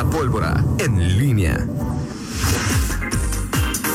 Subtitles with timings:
[0.00, 1.62] La pólvora en línea.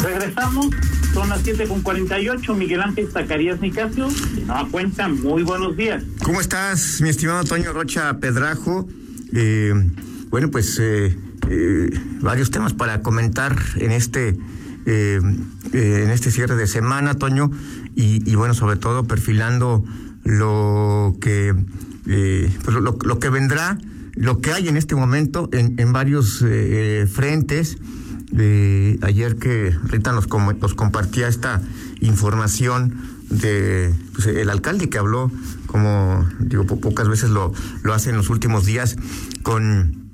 [0.03, 0.67] Regresamos,
[1.15, 2.53] son las 7 con 48.
[2.53, 4.07] Miguel Ángel Zacarías Nicasio,
[4.45, 6.03] no cuenta, muy buenos días.
[6.23, 8.87] ¿Cómo estás, mi estimado Toño Rocha Pedrajo?
[9.33, 9.73] Eh,
[10.29, 11.17] bueno, pues eh,
[11.49, 11.89] eh,
[12.21, 14.37] varios temas para comentar en este
[14.85, 17.49] en este cierre de semana, Toño,
[17.95, 19.83] y, bueno, sobre todo perfilando
[20.23, 21.55] lo que
[22.05, 23.79] pues lo, lo, que vendrá,
[24.15, 26.43] lo que hay en este momento en, en varios
[27.11, 27.77] frentes
[28.31, 31.61] de ayer que Rita nos, nos compartía esta
[32.01, 32.93] información
[33.29, 35.31] de pues, el alcalde que habló,
[35.67, 38.95] como digo, pocas veces lo, lo hace en los últimos días,
[39.43, 40.09] con,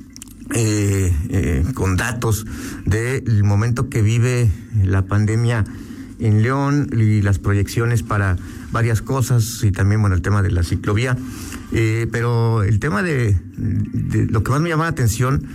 [0.54, 2.46] eh, eh, con datos
[2.86, 4.50] del momento que vive
[4.84, 5.66] la pandemia
[6.20, 8.38] en León y las proyecciones para
[8.72, 11.18] varias cosas y también bueno el tema de la ciclovía.
[11.72, 13.38] Eh, pero el tema de,
[14.30, 15.48] lo que más me llama la atención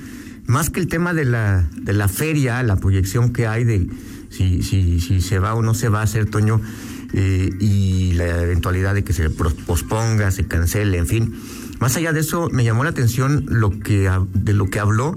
[0.46, 3.88] más que el tema de la, de la feria, la proyección que hay de
[4.30, 6.60] si, si, si se va o no se va a hacer, Toño,
[7.12, 11.34] eh, y la eventualidad de que se posponga, se cancele, en fin.
[11.80, 15.14] Más allá de eso, me llamó la atención lo que de lo que habló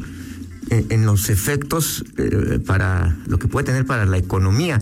[0.69, 4.79] eh, en los efectos eh, para lo que puede tener para la economía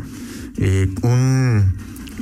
[1.04, 1.74] un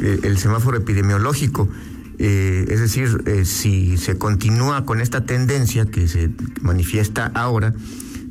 [0.02, 1.69] el semáforo epidemiológico.
[2.17, 6.30] Es decir, si se continúa con esta tendencia que se
[6.61, 7.73] manifiesta ahora,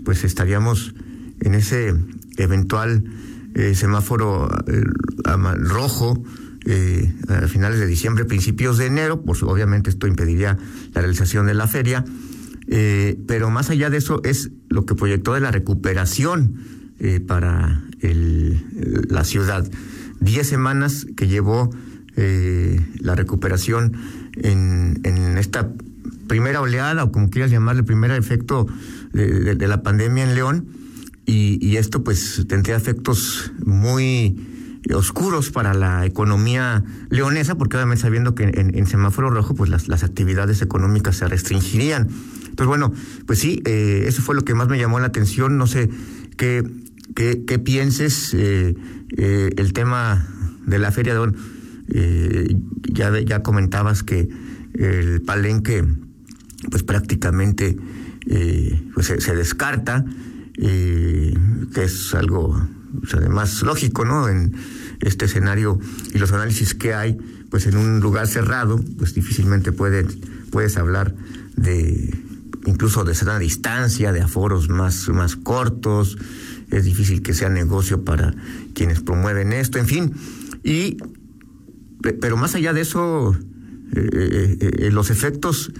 [0.04, 0.94] pues estaríamos
[1.40, 1.94] en ese
[2.36, 3.04] eventual
[3.54, 4.82] eh, semáforo eh,
[5.58, 6.22] rojo
[6.66, 10.58] eh, a finales de diciembre, principios de enero, pues obviamente esto impediría
[10.92, 12.04] la realización de la feria,
[13.26, 16.56] pero más allá de eso es lo que proyectó de la recuperación
[17.26, 19.70] para la ciudad.
[20.20, 21.68] Diez semanas que llevó
[22.16, 23.92] la recuperación
[24.36, 25.70] en, en esta
[26.26, 28.66] primera oleada, o como quieras llamarle, primer efecto
[29.12, 30.66] de, la pandemia en León
[31.26, 34.36] y, esto pues tendría efectos muy
[34.92, 40.60] oscuros para la economía leonesa, porque obviamente sabiendo que en, semáforo rojo pues las, actividades
[40.62, 42.08] económicas se restringirían.
[42.42, 42.92] Entonces bueno,
[43.26, 45.88] pues sí, eh, eso fue lo que más me llamó la atención, no sé
[46.36, 46.62] qué,
[47.14, 48.74] qué, pienses eh,
[49.16, 50.28] eh, el tema
[50.66, 51.20] de la feria de
[51.88, 52.56] eh,
[52.92, 54.28] ya, ya comentabas que
[54.74, 55.84] el palenque
[56.70, 57.76] pues prácticamente
[58.26, 60.04] eh, pues se, descarta,
[60.56, 61.34] eh,
[61.74, 62.60] que es algo
[63.00, 64.28] pues, además lógico, ¿no?
[64.28, 64.54] En
[65.00, 65.78] este escenario
[66.14, 67.18] y los análisis que hay,
[67.50, 70.06] pues en un lugar cerrado, pues difícilmente puede,
[70.50, 71.14] puedes hablar
[71.56, 72.14] de
[72.66, 76.16] incluso de sana distancia, de aforos más, más cortos,
[76.70, 78.34] es difícil que sea negocio para
[78.74, 80.14] quienes promueven esto, en fin.
[80.62, 80.96] Y,
[82.12, 83.36] pero más allá de eso,
[83.96, 85.72] eh, los efectos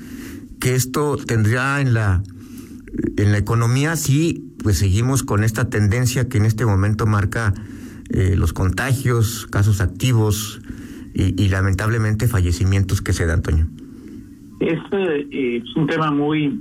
[0.60, 2.22] que esto tendría en la
[3.16, 7.54] en la economía sí, pues seguimos con esta tendencia que en este momento marca
[8.10, 10.60] eh, los contagios, casos activos
[11.16, 13.68] y, lamentablemente fallecimientos que se dan, Toño.
[14.58, 16.60] Es, eh, es un tema muy,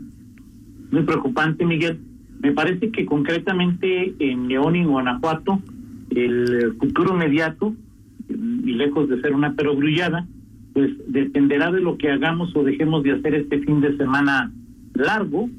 [0.91, 2.00] muy preocupante, Miguel.
[2.40, 5.59] Me parece que concretamente en León y Guanajuato
[6.12, 7.74] el futuro inmediato,
[8.66, 10.26] y lejos de ser una perogrullada,
[10.74, 14.52] pues dependerá de lo que hagamos o dejemos de hacer este fin de semana
[14.96, 15.50] largo,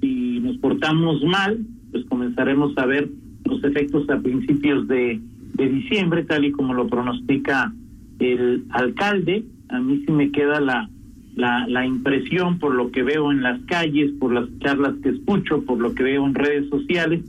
[0.00, 1.58] si nos portamos mal,
[1.92, 3.08] pues comenzaremos a ver
[3.44, 5.20] los efectos a principios de,
[5.56, 7.72] diciembre, tal y como lo pronostica
[8.18, 9.44] el alcalde.
[9.68, 10.88] A mí sí me queda la,
[11.36, 15.62] la, la impresión por lo que veo en las calles, por las charlas que escucho,
[15.64, 17.22] por lo que veo en redes sociales,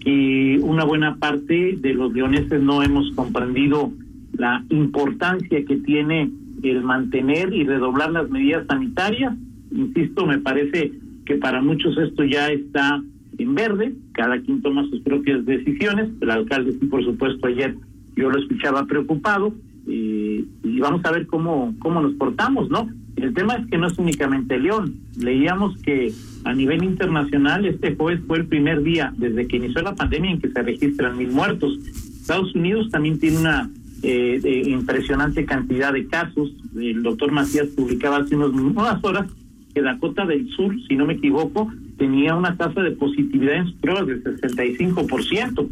[0.00, 3.92] que una buena parte de los leoneses no hemos comprendido
[4.36, 6.30] la importancia que tiene
[6.62, 9.34] el mantener y redoblar las medidas sanitarias.
[9.70, 10.92] Insisto, me parece
[11.26, 13.02] que para muchos esto ya está
[13.38, 17.74] en verde, cada quien toma sus propias decisiones, el alcalde sí, por supuesto, ayer
[18.16, 19.52] yo lo escuchaba preocupado,
[19.86, 20.46] y
[20.80, 22.88] vamos a ver cómo, cómo nos portamos, ¿no?
[23.16, 26.12] El tema es que no es únicamente León, leíamos que
[26.44, 30.40] a nivel internacional este jueves fue el primer día desde que inició la pandemia en
[30.40, 31.78] que se registran mil muertos.
[31.86, 33.70] Estados Unidos también tiene una
[34.04, 36.50] eh, impresionante cantidad de casos.
[36.76, 39.30] El doctor Macías publicaba hace unos, unas horas
[39.74, 43.74] que Dakota del Sur, si no me equivoco, tenía una tasa de positividad en sus
[43.76, 45.68] pruebas del 65%,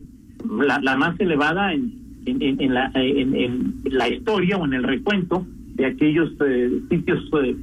[0.67, 1.93] la, la más elevada en,
[2.26, 7.56] en, la, en, la historia o en el recuento de aquellos eh, sitios, eh,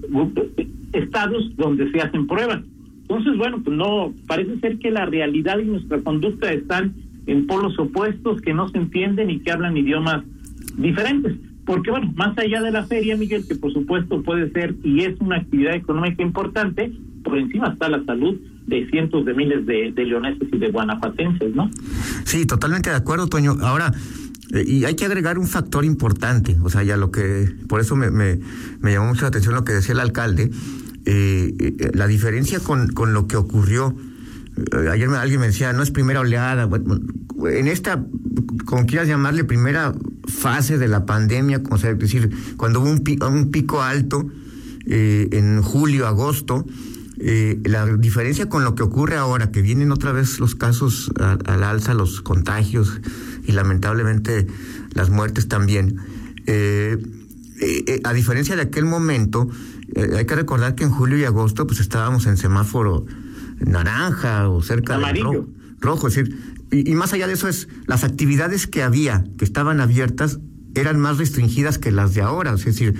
[0.94, 2.62] estados donde se hacen pruebas.
[3.01, 6.94] Entonces, bueno, pues no, parece ser que la realidad y nuestra conducta están
[7.27, 10.24] en polos opuestos que no se entienden y que hablan idiomas
[10.77, 11.38] diferentes.
[11.66, 15.19] Porque bueno, más allá de la feria, Miguel, que por supuesto puede ser y es
[15.19, 16.92] una actividad económica importante,
[17.24, 21.54] por encima está la salud de cientos de miles de, de leoneses y de guanajuatenses,
[21.56, 21.69] ¿no?
[22.24, 23.56] Sí, totalmente de acuerdo, Toño.
[23.62, 23.92] Ahora,
[24.54, 27.95] eh, y hay que agregar un factor importante, o sea, ya lo que, por eso
[27.95, 28.39] me, me,
[28.80, 30.50] me llamó mucho la atención lo que decía el alcalde,
[31.06, 33.95] eh, eh, la diferencia con, con lo que ocurrió,
[34.92, 36.70] ayer alguien me decía, no es primera oleada,
[37.50, 38.04] en esta,
[38.66, 39.94] como quieras llamarle, primera
[40.28, 44.30] fase de la pandemia, como sea, es decir, cuando hubo un pico, un pico alto
[44.86, 46.66] en julio, agosto,
[47.18, 51.94] la diferencia con lo que ocurre ahora, que vienen otra vez los casos al alza,
[51.94, 53.00] los contagios,
[53.50, 54.46] y lamentablemente
[54.94, 55.98] las muertes también.
[56.46, 56.98] Eh,
[57.60, 59.50] eh, eh, a diferencia de aquel momento,
[59.96, 63.06] hay que recordar que en julio y agosto pues estábamos en semáforo
[63.60, 65.48] naranja o cerca de rojo,
[65.80, 69.82] rojo, es decir, y, más allá de eso es las actividades que había, que estaban
[69.82, 70.40] abiertas,
[70.76, 72.94] eran más restringidas que las de ahora, es decir,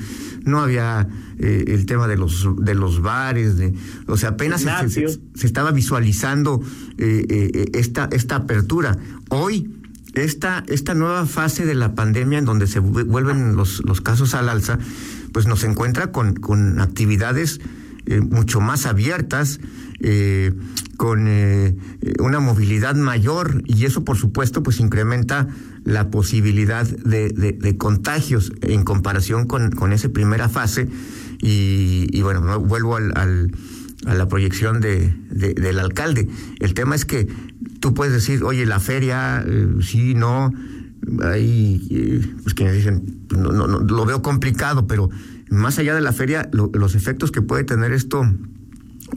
[0.44, 1.08] no había
[1.38, 3.74] el tema de los de los bares, de,
[4.08, 6.62] o sea, apenas se, se, estaba visualizando
[6.98, 8.98] esta esta apertura.
[9.30, 9.70] Hoy
[10.14, 14.50] esta, esta nueva fase de la pandemia en donde se vuelven los, los casos al
[14.50, 14.80] alza,
[15.32, 17.62] pues nos encuentra con, con actividades
[18.10, 19.60] eh, mucho más abiertas,
[20.02, 20.54] eh,
[20.98, 21.76] con eh,
[22.20, 25.48] una movilidad mayor y eso por supuesto pues incrementa
[25.86, 30.90] la posibilidad de, de, contagios en comparación con, con esa primera fase
[31.42, 33.52] y, y bueno, vuelvo al, al,
[34.06, 36.28] a la proyección de, del alcalde.
[36.60, 37.28] El tema es que
[37.80, 40.54] tú puedes decir, oye, la feria, eh, sí, no,
[41.24, 45.10] hay eh, pues quienes dicen, no, no, lo veo complicado, pero
[45.50, 48.24] más allá de la feria, los efectos que puede tener esto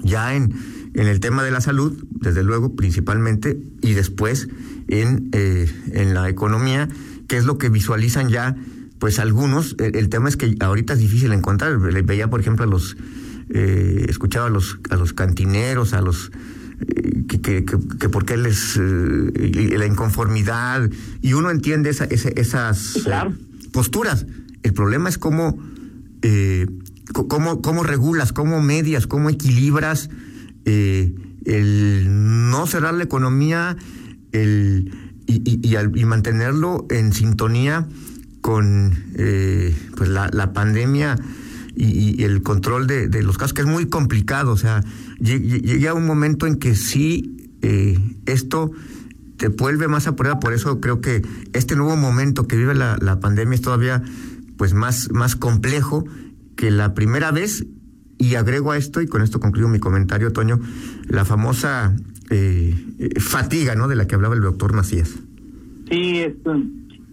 [0.03, 0.55] ya en,
[0.95, 4.49] en el tema de la salud, desde luego, principalmente, y después
[4.89, 6.89] en, eh, en la economía,
[7.29, 8.57] que es lo que visualizan ya,
[8.99, 9.77] pues algunos.
[9.79, 11.79] El, el, tema es que ahorita es difícil encontrar.
[11.79, 12.97] Veía, por ejemplo, a los,
[13.51, 16.31] eh, escuchaba a los, a los cantineros, a los
[17.29, 20.91] que, que, que, porque él es eh, la inconformidad
[21.21, 23.33] y uno entiende esa, esas claro.
[23.73, 24.27] posturas.
[24.63, 25.59] El problema es cómo,
[26.23, 26.67] eh,
[27.13, 30.11] cómo, cómo regulas, cómo medias, cómo equilibras
[30.65, 31.15] eh,
[31.45, 32.07] el
[32.51, 33.77] no cerrar la economía
[34.33, 34.93] el,
[35.27, 37.89] y, y, y, y mantenerlo en sintonía
[38.41, 41.17] con eh, pues la, la pandemia
[41.75, 44.53] y, el control de, de, los casos, que es muy complicado.
[44.53, 44.85] O sea,
[45.19, 48.71] llegué a un momento en que sí, eh, esto
[49.39, 50.39] te vuelve más a prueba.
[50.39, 51.23] Por eso creo que
[51.55, 54.03] este nuevo momento que vive la, la pandemia es todavía
[54.63, 56.05] pues más, más complejo
[56.55, 57.67] que la primera vez.
[58.17, 60.61] Y agrego a esto, y con esto concluyo mi comentario, Toño,
[61.09, 61.97] la famosa
[62.31, 62.73] eh,
[63.19, 63.89] fatiga, ¿no?
[63.89, 65.19] De la que hablaba el doctor Macías.
[65.91, 66.35] Sí, es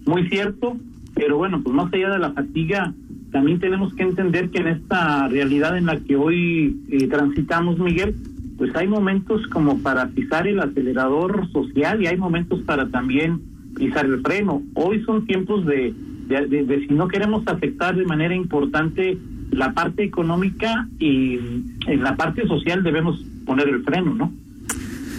[0.05, 0.77] muy cierto,
[1.15, 2.93] pero bueno, pues más allá de la fatiga,
[3.31, 8.15] también tenemos que entender que en esta realidad en la que hoy eh, transitamos, Miguel,
[8.59, 13.41] pues hay momentos como para pisar el acelerador social y hay momentos para también
[13.75, 14.61] pisar el freno.
[14.75, 15.95] Hoy son tiempos de,
[16.29, 19.17] de, de, si no queremos afectar de manera importante
[19.51, 21.39] la parte económica y
[21.87, 24.31] en la parte social debemos poner el freno, ¿no?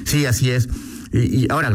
[0.04, 0.68] Sí, así es.
[1.12, 1.72] Y, y ahora,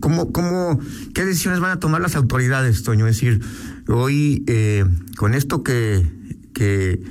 [0.00, 0.78] ¿cómo, cómo,
[1.14, 3.08] ¿qué decisiones van a tomar las autoridades, Toño?
[3.08, 3.40] Es decir,
[3.88, 4.84] hoy eh,
[5.16, 6.06] con esto que,
[6.54, 7.02] que,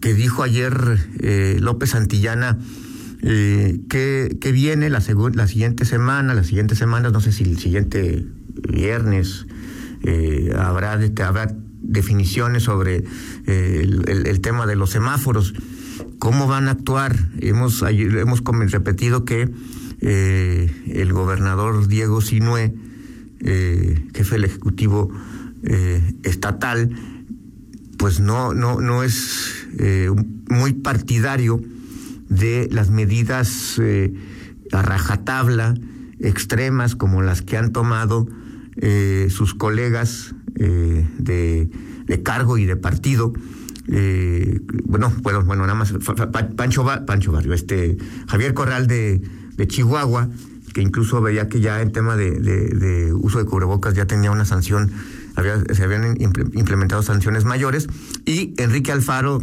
[0.00, 0.72] que dijo ayer
[1.20, 2.58] eh, López Santillana,
[3.22, 5.02] eh, que, que, viene la,
[5.34, 8.24] la siguiente semana, las siguientes semanas, no sé si el siguiente
[8.72, 9.46] viernes
[10.06, 11.48] eh, habrá, habrá
[11.86, 13.04] definiciones sobre
[13.46, 15.54] eh, el, tema de los semáforos.
[16.18, 17.16] ¿Cómo van a actuar?
[17.40, 19.50] Hemos, hemos repetido que
[20.00, 22.74] eh, el gobernador Diego Sinue,
[23.40, 25.10] eh, jefe del Ejecutivo
[26.22, 26.90] Estatal,
[27.98, 29.66] pues no, no, no es
[30.48, 31.60] muy partidario
[32.28, 33.80] de las medidas
[34.70, 35.74] a rajatabla,
[36.20, 38.28] extremas, como las que han tomado
[39.30, 41.70] sus colegas de,
[42.06, 43.32] de, cargo y de partido.
[44.84, 45.94] bueno, bueno, bueno, nada más
[46.56, 49.22] Pancho, Pancho Barrio, este Javier Corral de
[49.56, 50.28] de Chihuahua,
[50.74, 54.92] que incluso veía que ya en tema de uso de cubrebocas ya tenía una sanción,
[55.34, 57.88] había, se habían implementado sanciones mayores,
[58.26, 59.40] y Enrique Alfaro,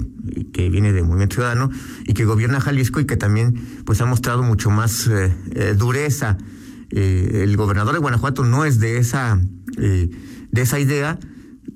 [0.54, 1.72] que viene de Movimiento Ciudadano
[2.06, 6.38] y que gobierna Jalisco y que también pues ha mostrado mucho más eh, eh, dureza.
[6.96, 9.42] Eh, el gobernador de Guanajuato no es de esa,
[9.78, 11.20] de esa idea,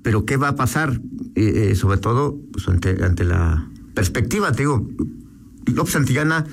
[0.03, 0.99] pero ¿qué va a pasar?
[1.75, 4.89] sobre todo pues, ante, la perspectiva, te digo,
[5.67, 6.45] López Santillana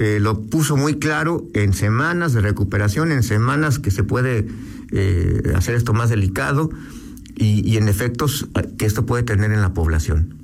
[0.00, 4.46] eh, lo puso muy claro en semanas de recuperación, en semanas que se puede
[4.92, 6.70] eh, hacer esto más delicado
[7.34, 10.34] y, y, en efectos que esto puede tener en la población.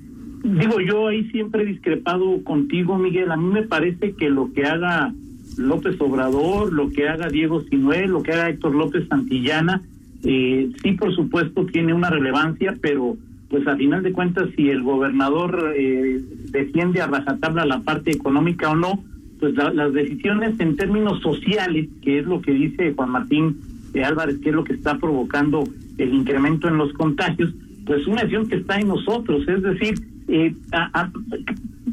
[0.42, 3.30] digo, yo ahí siempre discrepado contigo, Miguel.
[3.30, 5.14] A mí me parece que lo que haga
[5.56, 9.82] López Obrador, lo que haga Diego Sinuel, lo que haga Héctor López Santillana,
[10.24, 13.16] eh, sí, por supuesto, tiene una relevancia, pero
[13.48, 16.20] pues a final de cuentas, si el gobernador eh,
[16.50, 19.04] defiende a rajatabla la parte económica o no,
[19.38, 23.58] pues las decisiones en términos sociales, que es lo que dice Juan Martín
[23.92, 25.64] eh, Álvarez, que es lo que está provocando
[25.98, 27.52] el incremento en los contagios,
[27.84, 29.94] pues una decisión que está en nosotros, es decir,
[30.28, 30.54] eh,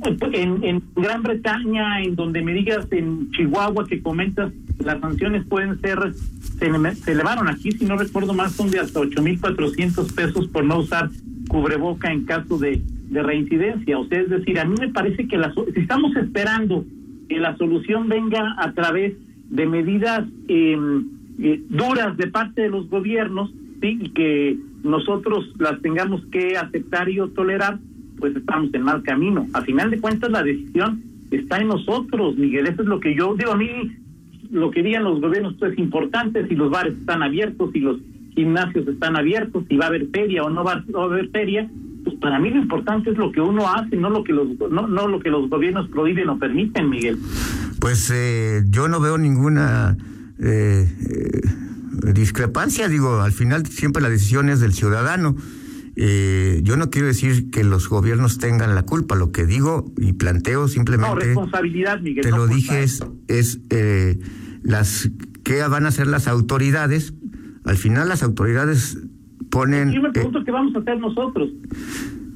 [0.03, 5.79] en, en Gran Bretaña, en donde me digas en Chihuahua que comentas, las sanciones pueden
[5.81, 10.79] ser, se, elevaron aquí, si no recuerdo más, son de hasta 8.400 pesos por no
[10.79, 11.09] usar
[11.47, 13.99] cubreboca en caso de, de reincidencia.
[13.99, 16.85] O sea, es decir, a mí me parece que la, si estamos esperando
[17.29, 19.13] que la solución venga a través
[19.49, 21.07] de medidas em,
[21.39, 23.99] eh, duras de parte de los gobiernos, ¿sí?
[24.01, 27.79] y que nosotros las tengamos que aceptar y o tolerar,
[28.21, 29.47] pues estamos en mal camino.
[29.51, 31.01] A final de cuentas, la decisión
[31.31, 32.67] está en nosotros, Miguel.
[32.67, 33.51] Eso es lo que yo digo.
[33.51, 33.67] A mí,
[34.51, 37.97] lo que digan los gobiernos pues, es importante, si los bares están abiertos, si los
[38.35, 41.69] gimnasios están abiertos, si va a haber feria o no va, a haber feria,
[42.03, 44.87] pues para mí lo importante es lo que uno hace, no lo que los no,
[44.87, 47.17] no lo que los gobiernos prohíben o permiten, Miguel.
[47.79, 49.97] Pues eh, yo no veo ninguna
[50.39, 55.35] eh, eh, discrepancia, digo, al final siempre la decisión es del ciudadano.
[55.95, 60.13] Eh, yo no quiero decir que los gobiernos tengan la culpa, lo que digo y
[60.13, 61.13] planteo simplemente...
[61.13, 62.23] No, responsabilidad, Miguel.
[62.23, 64.19] Te lo dije, es, es eh,
[64.63, 65.11] las
[65.43, 67.13] qué van a hacer las autoridades.
[67.65, 68.97] Al final las autoridades
[69.49, 69.91] ponen...
[69.91, 71.49] Yo me pregunto eh, qué vamos a hacer nosotros.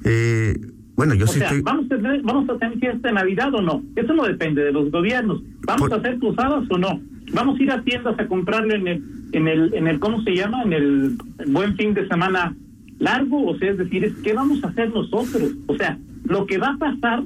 [0.04, 0.60] Eh,
[0.96, 1.62] bueno, yo sí estoy...
[1.62, 3.84] ¿vamos a, tener, ¿Vamos a tener fiesta de Navidad o no?
[3.96, 5.42] Eso no depende de los gobiernos.
[5.66, 7.02] ¿Vamos a hacer cruzadas o no?
[7.34, 10.36] ¿Vamos a ir a tiendas a comprarle en el, en el, en el, ¿cómo se
[10.36, 10.64] llama?
[10.64, 12.56] En el buen fin de semana
[13.00, 15.52] largo, o sea, es decir, es qué vamos a hacer nosotros.
[15.68, 17.24] O sea, lo que va a pasar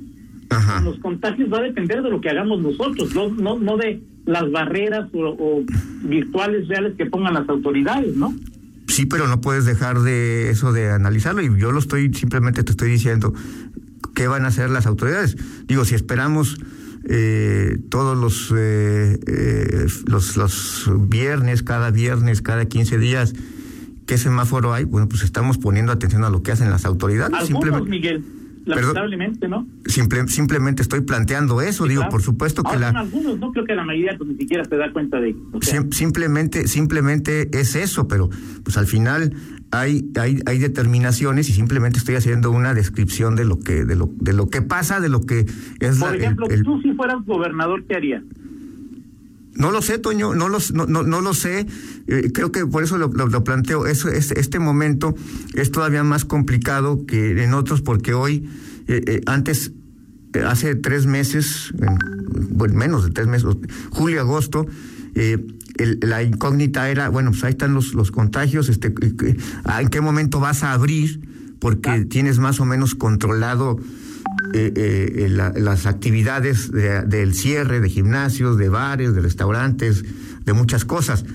[0.49, 4.01] con los contagios va a depender de lo que hagamos nosotros, no, no, no de
[4.25, 5.63] las barreras o,
[6.03, 8.33] virtuales reales que pongan las autoridades, ¿no?
[8.87, 12.71] Sí, pero no puedes dejar de eso de analizarlo y yo lo estoy, simplemente te
[12.71, 13.33] estoy diciendo
[14.15, 15.37] qué van a hacer las autoridades.
[15.67, 16.59] Digo, si esperamos
[17.07, 23.33] eh, todos los, eh, eh, los, los viernes, cada viernes, cada 15 días,
[24.09, 24.85] ¿Qué semáforo hay?
[24.85, 27.31] Bueno, pues estamos poniendo atención a lo que hacen las autoridades.
[27.31, 28.23] Algunos, simplemente, Miguel,
[28.65, 29.67] lamentablemente, ¿no?
[29.85, 32.89] simplemente estoy planteando eso, digo, por supuesto que la...
[32.89, 35.35] algunos, no creo que la mayoría pues, ni siquiera se da cuenta de...
[35.91, 38.31] simplemente, simplemente es eso, pero
[38.63, 39.35] pues al final
[39.69, 44.09] hay, hay, hay determinaciones y simplemente estoy haciendo una descripción de lo que, de lo,
[44.19, 45.45] de lo que pasa, de lo que
[45.81, 45.99] es...
[45.99, 48.23] Por ejemplo, tú si fueras gobernador, ¿qué harías?
[49.55, 51.65] No lo sé, Toño, no, los, no, no, no lo sé.
[52.07, 53.87] Eh, creo que por eso lo, lo, planteo.
[53.87, 55.15] Eso, es, este momento
[55.53, 58.49] es todavía más complicado que en otros porque hoy,
[58.87, 59.71] eh, eh, antes,
[60.45, 61.73] hace tres meses,
[62.51, 63.47] bueno, menos de tres meses,
[63.89, 64.67] julio, agosto,
[66.01, 68.93] la incógnita era, bueno, pues ahí están los, los contagios, este,
[69.79, 71.27] ¿en qué momento vas a abrir?
[71.59, 73.79] Porque tienes más o menos controlado
[74.53, 80.03] eh, eh, las actividades del cierre de gimnasios, de bares, de restaurantes,
[80.45, 81.25] de muchas cosas.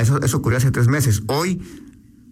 [0.00, 1.22] eso, eso ocurrió hace tres meses.
[1.26, 1.60] Hoy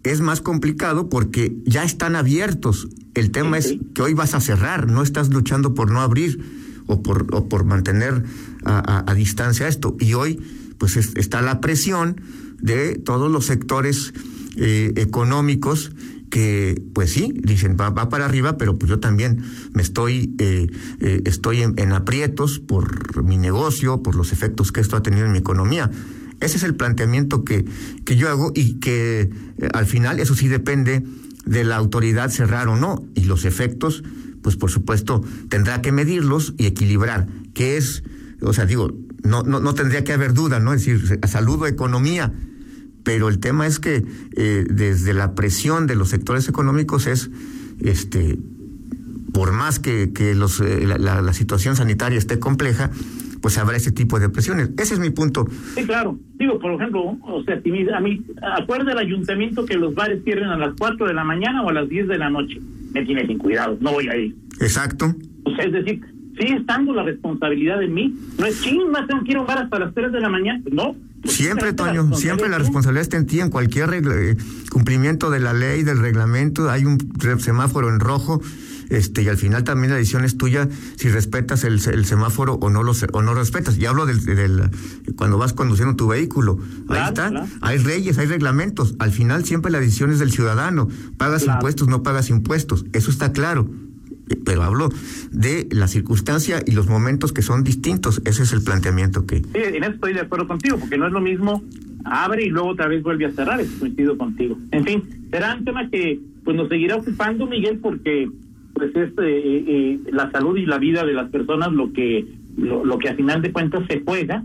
[0.03, 2.87] es más complicado porque ya están abiertos.
[3.13, 6.39] El tema es que hoy vas a cerrar, no estás luchando por no abrir
[6.87, 8.23] o por, o por mantener
[8.65, 9.95] a, distancia esto.
[9.99, 10.41] Y hoy,
[10.77, 12.21] pues está la presión
[12.61, 14.13] de todos los sectores
[14.55, 15.91] eh, económicos
[16.29, 19.43] que pues sí, dicen va, para arriba, pero pues yo también
[19.73, 20.67] me estoy, eh,
[20.99, 25.31] eh, estoy en, aprietos por mi negocio, por los efectos que esto ha tenido en
[25.31, 25.89] mi economía.
[26.39, 27.65] Ese es el planteamiento que,
[28.05, 31.03] que yo hago y que eh, al final eso sí depende
[31.45, 34.03] de la autoridad cerrar o no y los efectos,
[34.41, 38.03] pues por supuesto tendrá que medirlos y equilibrar, que es,
[38.41, 38.93] o sea, digo,
[39.23, 40.73] no, no, no tendría que haber duda, ¿no?
[40.73, 42.31] Es decir, salud o economía,
[43.09, 44.03] pero el tema es que
[44.35, 47.31] eh, desde la presión de los sectores económicos es,
[47.81, 48.37] este,
[49.33, 52.91] por más que, que los, eh, la, la, situación sanitaria esté compleja,
[53.41, 54.69] pues habrá ese tipo de presiones.
[54.77, 55.47] Ese es mi punto.
[55.73, 56.19] Sí, claro.
[56.35, 57.55] Digo, por ejemplo, o sea,
[57.95, 58.23] a mí,
[58.59, 61.73] acuerda el ayuntamiento que los bares cierren a las 4 de la mañana o a
[61.73, 62.61] las 10 de la noche.
[62.93, 64.35] Me tiene sin cuidado, no voy a ir.
[64.61, 65.15] Exacto.
[65.45, 65.99] O sea, es decir,
[66.39, 68.15] sigue estando la responsabilidad en mí.
[68.37, 70.29] No es ching, más tengo que ir a un bar hasta las 3 de la
[70.29, 70.61] mañana.
[70.71, 74.37] No, Siempre, Toño, siempre la responsabilidad está en ti, en cualquier eh,
[74.71, 76.97] cumplimiento de la ley, del reglamento, hay un
[77.39, 78.41] semáforo en rojo,
[78.89, 82.83] este, y al final también la decisión es tuya si respetas el, semáforo o no
[82.83, 83.77] lo o no respetas.
[83.77, 84.71] Y hablo del,
[85.15, 86.57] cuando vas conduciendo tu vehículo.
[86.89, 87.31] Ahí está,
[87.61, 88.95] hay leyes, hay reglamentos.
[88.97, 90.87] Al final siempre la decisión es del ciudadano.
[91.17, 92.85] Pagas impuestos, no pagas impuestos.
[92.93, 93.69] Eso está claro.
[94.45, 94.89] Pero hablo
[95.31, 98.21] de la circunstancia y los momentos que son distintos.
[98.25, 99.37] Ese es el planteamiento que...
[99.37, 101.63] Sí, en eso estoy de acuerdo contigo, porque no es lo mismo
[102.05, 104.57] abre y luego otra vez vuelve a cerrar, eso coincido contigo.
[104.71, 108.29] En fin, será un tema que pues nos seguirá ocupando, Miguel, porque
[108.73, 112.25] pues es eh, eh, la salud y la vida de las personas lo que
[112.57, 114.43] lo, que a final de cuentas se juega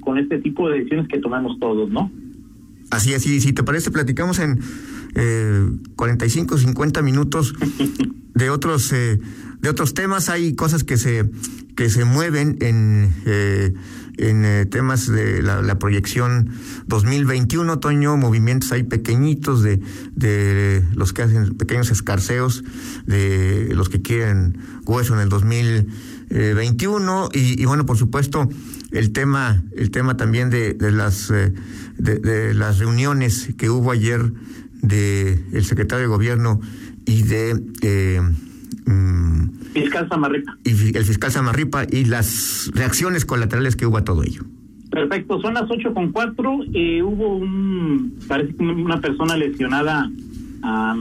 [0.00, 2.10] con, este tipo de decisiones que tomamos todos, ¿no?
[2.90, 4.60] Así es, y si te parece, platicamos en
[5.16, 7.54] eh, 45, 50 minutos
[8.34, 9.18] de otros eh,
[9.60, 10.28] de otros temas.
[10.28, 11.28] Hay cosas que se
[11.74, 13.74] que se mueven en eh,
[14.18, 16.50] en eh, temas de la, proyección
[16.86, 19.80] 2021, otoño, movimientos hay pequeñitos de,
[20.14, 22.64] de los que hacen pequeños escarceos,
[23.06, 28.48] de los que quieren hueso en el 2021 y, y bueno, por supuesto,
[28.90, 31.52] el tema, el tema también de, de las eh,
[31.98, 34.32] de, las reuniones que hubo ayer
[34.86, 36.60] de el secretario de gobierno
[37.06, 38.20] y de eh,
[38.86, 40.58] mm, fiscal Samarripa.
[40.64, 44.42] Y el fiscal Samarripa y las reacciones colaterales que hubo a todo ello.
[44.90, 46.60] Perfecto, son las ocho con cuatro.
[46.72, 50.10] Eh, hubo un, parece que una persona lesionada
[50.62, 50.96] a,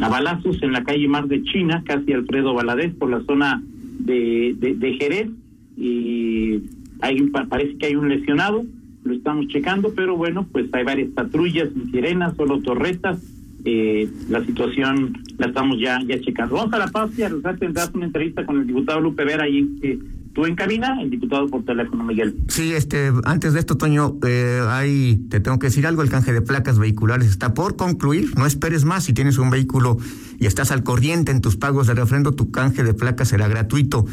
[0.00, 3.62] a, balazos en la calle Mar de China, casi Alfredo Valadez, por la zona
[3.98, 5.28] de, de, Jerez.
[5.76, 6.62] Y
[7.00, 8.64] hay, parece que hay un lesionado,
[9.04, 13.18] lo estamos checando, pero bueno, pues hay varias patrullas sin sirenas, solo torretas
[13.64, 16.54] eh, la situación la estamos ya ya checando.
[16.54, 19.98] Vamos a la paz y a tendrás una entrevista con el diputado Lupe Vera eh,
[20.32, 22.36] tú en cabina, el diputado por teléfono Miguel.
[22.48, 26.32] Sí, este, antes de esto, Toño, eh, ahí te tengo que decir algo, el canje
[26.32, 29.98] de placas vehiculares está por concluir, no esperes más, si tienes un vehículo
[30.38, 34.06] y estás al corriente en tus pagos de refrendo, tu canje de placas será gratuito.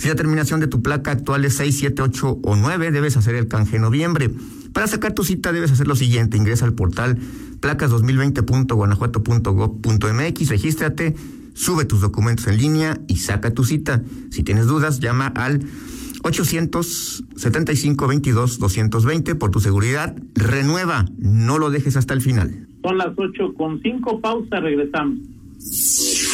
[0.00, 3.34] Si la terminación de tu placa actual es 6, 7, 8 o 9, debes hacer
[3.34, 4.30] el canje en noviembre.
[4.72, 7.18] Para sacar tu cita debes hacer lo siguiente, ingresa al portal
[7.60, 11.14] placas2020.guanajuato.gov.mx, regístrate,
[11.52, 14.02] sube tus documentos en línea y saca tu cita.
[14.30, 15.60] Si tienes dudas, llama al
[16.22, 20.16] 875 22 220 por tu seguridad.
[20.34, 22.68] Renueva, no lo dejes hasta el final.
[22.82, 25.18] Son las 8 con 5, pausa, regresamos.